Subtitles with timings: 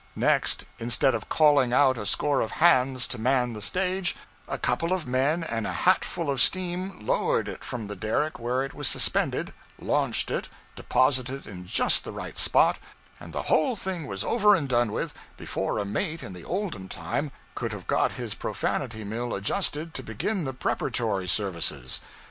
[0.15, 4.15] Next, instead of calling out a score of hands to man the stage,
[4.47, 8.63] a couple of men and a hatful of steam lowered it from the derrick where
[8.63, 12.79] it was suspended, launched it, deposited it in just the right spot,
[13.19, 16.89] and the whole thing was over and done with before a mate in the olden
[16.89, 22.01] time could have got his profanity mill adjusted to begin the preparatory services.